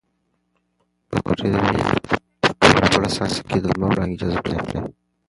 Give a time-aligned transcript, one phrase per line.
[1.15, 1.83] قمرۍ د ونې
[2.41, 4.57] په تر ټولو لوړه څانګه کې د لمر وړانګې جذب کړې.